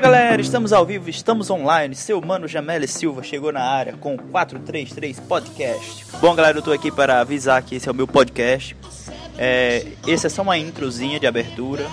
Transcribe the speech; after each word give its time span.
galera, 0.00 0.40
estamos 0.42 0.74
ao 0.74 0.84
vivo, 0.84 1.08
estamos 1.08 1.48
online. 1.50 1.94
Seu 1.94 2.20
mano 2.20 2.46
Jamele 2.46 2.86
Silva 2.86 3.22
chegou 3.22 3.50
na 3.50 3.62
área 3.62 3.94
com 3.94 4.14
o 4.14 4.18
433 4.18 5.18
Podcast. 5.20 6.04
Bom, 6.20 6.34
galera, 6.34 6.58
eu 6.58 6.62
tô 6.62 6.70
aqui 6.70 6.92
para 6.92 7.20
avisar 7.20 7.62
que 7.62 7.76
esse 7.76 7.88
é 7.88 7.92
o 7.92 7.94
meu 7.94 8.06
podcast. 8.06 8.76
É, 9.38 9.86
esse 10.06 10.26
é 10.26 10.30
só 10.30 10.42
uma 10.42 10.58
introzinha 10.58 11.18
de 11.18 11.26
abertura. 11.26 11.86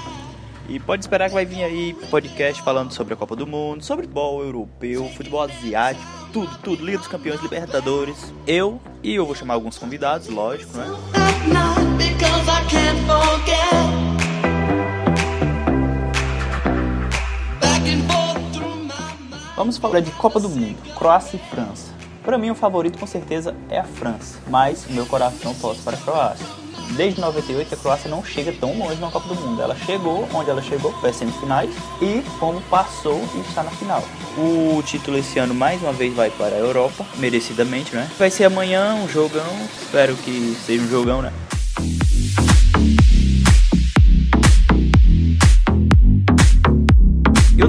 E 0.68 0.82
pode 0.82 1.04
esperar 1.04 1.30
que 1.30 1.34
vai 1.34 1.46
vir 1.46 1.64
aí 1.64 1.94
podcast 2.10 2.62
falando 2.62 2.92
sobre 2.92 3.14
a 3.14 3.18
Copa 3.18 3.38
do 3.38 3.48
Mundo, 3.48 3.82
sobre 3.82 4.04
futebol 4.04 4.44
europeu, 4.44 5.10
futebol 5.16 5.42
asiático, 5.42 6.06
tudo, 6.34 6.58
tudo. 6.62 6.86
Liga 6.86 6.98
dos 6.98 7.08
Campeões, 7.08 7.42
Libertadores. 7.42 8.34
Eu 8.46 8.82
e 9.02 9.16
eu 9.16 9.26
vou 9.26 9.34
chamar 9.34 9.54
alguns 9.54 9.78
convidados, 9.78 10.28
lógico, 10.28 10.78
né? 10.78 10.86
Vamos 19.56 19.78
falar 19.78 20.02
de 20.02 20.12
Copa 20.12 20.40
do 20.40 20.50
Mundo, 20.50 20.78
Croácia 20.96 21.38
e 21.38 21.50
França. 21.50 21.92
Para 22.24 22.38
mim, 22.38 22.52
o 22.52 22.56
favorito 22.56 23.00
com 23.00 23.08
certeza 23.08 23.56
é 23.70 23.80
a 23.80 23.84
França, 23.84 24.38
mas 24.48 24.86
o 24.86 24.94
meu 24.94 25.06
coração 25.06 25.54
torce 25.56 25.82
para 25.82 25.96
a 25.96 26.00
Croácia. 26.00 26.46
Desde 26.92 27.20
98 27.20 27.74
a 27.74 27.78
Croácia 27.78 28.10
não 28.10 28.24
chega 28.24 28.54
tão 28.54 28.78
longe 28.78 29.00
na 29.02 29.10
Copa 29.10 29.28
do 29.28 29.36
Mundo. 29.36 29.62
Ela 29.62 29.76
chegou 29.76 30.28
onde 30.34 30.50
ela 30.50 30.62
chegou, 30.62 30.92
foi 31.00 31.10
as 31.10 31.16
semifinais, 31.16 31.70
e 32.02 32.22
como 32.40 32.62
passou 32.70 33.22
e 33.36 33.40
está 33.40 33.64
na 33.64 33.72
final. 33.72 34.04
O 34.38 34.82
título 34.84 35.18
esse 35.18 35.40
ano 35.40 35.54
mais 35.54 35.82
uma 35.82 35.92
vez 35.92 36.14
vai 36.14 36.30
para 36.30 36.56
a 36.56 36.60
Europa, 36.60 37.06
merecidamente, 37.18 37.96
né? 37.96 38.10
Vai 38.18 38.30
ser 38.30 38.46
amanhã 38.46 38.94
um 38.96 39.08
jogão, 39.10 39.46
espero 39.82 40.16
que 40.18 40.56
seja 40.66 40.84
um 40.84 40.88
jogão, 40.88 41.22
né? 41.22 41.34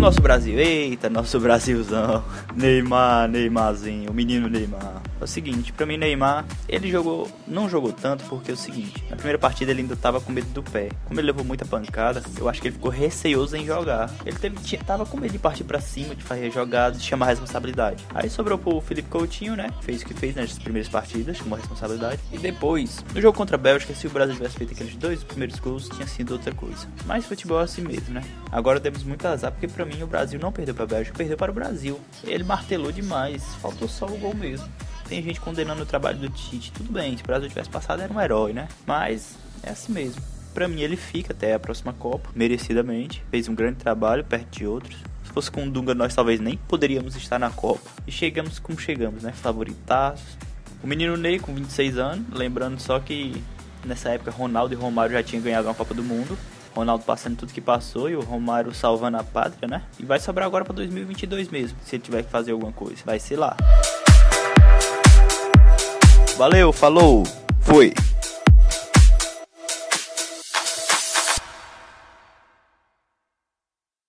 Nosso 0.08 0.22
Brasil? 0.22 0.58
Eita, 0.58 1.10
nosso 1.10 1.38
Brasilzão. 1.38 2.24
Neymar, 2.56 3.28
Neymarzinho, 3.28 4.10
o 4.10 4.14
menino 4.14 4.48
Neymar. 4.48 5.02
É 5.20 5.24
o 5.24 5.26
seguinte, 5.26 5.72
para 5.72 5.86
mim 5.86 5.96
Neymar, 5.96 6.44
ele 6.68 6.90
jogou, 6.90 7.28
não 7.46 7.68
jogou 7.68 7.92
tanto 7.92 8.24
porque 8.24 8.50
é 8.50 8.54
o 8.54 8.56
seguinte, 8.56 9.04
na 9.10 9.16
primeira 9.16 9.38
partida 9.38 9.70
ele 9.70 9.82
ainda 9.82 9.96
tava 9.96 10.20
com 10.20 10.30
medo 10.30 10.48
do 10.48 10.62
pé. 10.62 10.88
Como 11.06 11.18
ele 11.18 11.26
levou 11.26 11.44
muita 11.44 11.64
pancada, 11.64 12.22
eu 12.38 12.48
acho 12.48 12.60
que 12.60 12.68
ele 12.68 12.74
ficou 12.74 12.90
receoso 12.90 13.56
em 13.56 13.66
jogar. 13.66 14.10
Ele 14.24 14.38
teve, 14.38 14.76
tava 14.78 15.04
com 15.04 15.16
medo 15.16 15.32
de 15.32 15.38
partir 15.38 15.64
para 15.64 15.80
cima, 15.80 16.14
de 16.14 16.22
fazer 16.22 16.50
jogadas, 16.50 17.00
de 17.00 17.06
chamar 17.06 17.26
a 17.26 17.30
responsabilidade. 17.30 18.04
Aí 18.14 18.30
sobrou 18.30 18.58
pro 18.58 18.80
Felipe 18.80 19.08
Coutinho, 19.08 19.56
né? 19.56 19.70
Fez 19.82 20.02
o 20.02 20.06
que 20.06 20.14
fez 20.14 20.34
nas 20.34 20.58
primeiras 20.58 20.88
partidas, 20.88 21.36
chamou 21.36 21.56
a 21.56 21.60
responsabilidade. 21.60 22.20
E 22.32 22.38
depois, 22.38 23.04
no 23.14 23.20
jogo 23.20 23.36
contra 23.36 23.56
a 23.56 23.58
Bélgica, 23.58 23.94
se 23.94 24.06
o 24.06 24.10
Brasil 24.10 24.36
tivesse 24.36 24.56
feito 24.56 24.72
aqueles 24.72 24.96
dois 24.96 25.24
primeiros 25.24 25.58
gols, 25.58 25.88
tinha 25.88 26.06
sido 26.06 26.32
outra 26.32 26.54
coisa. 26.54 26.86
Mas 27.06 27.26
futebol 27.26 27.60
é 27.60 27.64
assim 27.64 27.82
mesmo, 27.82 28.14
né? 28.14 28.22
Agora 28.50 28.80
temos 28.80 29.02
muito 29.02 29.26
azar, 29.26 29.52
porque 29.52 29.68
para 29.68 29.84
mim 29.84 30.02
o 30.02 30.06
Brasil 30.06 30.38
não 30.40 30.52
perdeu 30.52 30.74
para 30.74 30.84
a 30.84 30.88
Bélgica, 30.88 31.16
perdeu 31.16 31.36
para 31.36 31.50
o 31.50 31.54
Brasil. 31.54 32.00
Ele 32.24 32.44
martelou 32.44 32.92
demais, 32.92 33.44
faltou 33.56 33.88
só 33.88 34.06
o 34.06 34.16
gol 34.16 34.34
mesmo. 34.34 34.68
Tem 35.08 35.22
gente 35.22 35.40
condenando 35.40 35.82
o 35.82 35.86
trabalho 35.86 36.18
do 36.18 36.28
Tite. 36.28 36.70
Tudo 36.70 36.92
bem, 36.92 37.16
se 37.16 37.22
o 37.22 37.26
Brasil 37.26 37.48
tivesse 37.48 37.70
passado 37.70 38.02
era 38.02 38.12
um 38.12 38.20
herói, 38.20 38.52
né? 38.52 38.68
Mas 38.86 39.36
é 39.62 39.70
assim 39.70 39.92
mesmo. 39.92 40.20
Pra 40.52 40.68
mim 40.68 40.82
ele 40.82 40.96
fica 40.96 41.32
até 41.32 41.54
a 41.54 41.58
próxima 41.58 41.92
Copa, 41.92 42.28
merecidamente. 42.34 43.22
Fez 43.30 43.48
um 43.48 43.54
grande 43.54 43.76
trabalho 43.76 44.22
perto 44.24 44.58
de 44.58 44.66
outros. 44.66 44.96
Se 45.24 45.32
fosse 45.32 45.50
com 45.50 45.64
o 45.64 45.70
Dunga, 45.70 45.94
nós 45.94 46.14
talvez 46.14 46.40
nem 46.40 46.56
poderíamos 46.56 47.16
estar 47.16 47.38
na 47.38 47.48
Copa. 47.48 47.88
E 48.06 48.12
chegamos 48.12 48.58
como 48.58 48.78
chegamos, 48.78 49.22
né? 49.22 49.32
Favoritaços. 49.32 50.36
O 50.82 50.86
menino 50.86 51.16
Ney 51.16 51.38
com 51.38 51.54
26 51.54 51.96
anos, 51.96 52.26
lembrando 52.32 52.78
só 52.78 53.00
que 53.00 53.42
nessa 53.84 54.10
época 54.10 54.30
Ronaldo 54.30 54.74
e 54.74 54.76
Romário 54.76 55.12
já 55.12 55.22
tinham 55.22 55.42
ganhado 55.42 55.68
uma 55.68 55.74
Copa 55.74 55.94
do 55.94 56.04
Mundo. 56.04 56.36
Ronaldo 56.74 57.02
passando 57.04 57.36
tudo 57.36 57.52
que 57.52 57.60
passou 57.60 58.10
e 58.10 58.14
o 58.14 58.20
Romário 58.20 58.72
salvando 58.74 59.16
a 59.16 59.24
pátria, 59.24 59.66
né? 59.66 59.82
E 59.98 60.04
vai 60.04 60.20
sobrar 60.20 60.46
agora 60.46 60.64
para 60.64 60.74
2022 60.74 61.48
mesmo, 61.48 61.78
se 61.82 61.96
ele 61.96 62.02
tiver 62.02 62.22
que 62.22 62.30
fazer 62.30 62.52
alguma 62.52 62.72
coisa. 62.72 63.02
Vai 63.04 63.18
ser 63.18 63.36
lá. 63.36 63.56
Valeu, 66.38 66.72
falou, 66.72 67.24
fui. 67.62 67.92